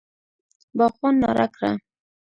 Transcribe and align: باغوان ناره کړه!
باغوان 0.77 1.15
ناره 1.21 1.47
کړه! 1.55 1.71